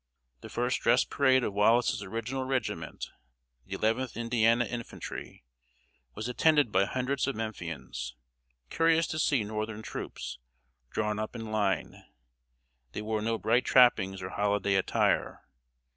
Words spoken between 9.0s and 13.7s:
to see northern troops drawn up in line. They wore no bright